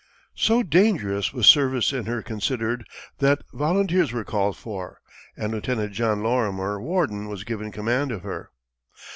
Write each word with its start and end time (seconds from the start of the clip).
So 0.33 0.63
dangerous 0.63 1.31
was 1.31 1.45
service 1.45 1.93
in 1.93 2.07
her 2.07 2.23
considered, 2.23 2.87
that 3.19 3.43
volunteers 3.53 4.11
were 4.11 4.23
called 4.23 4.57
for, 4.57 4.99
and 5.37 5.51
Lieutenant 5.53 5.93
John 5.93 6.23
Lorimer 6.23 6.81
Worden 6.81 7.27
was 7.27 7.43
given 7.43 7.71
command 7.71 8.11
of 8.11 8.23
her. 8.23 8.49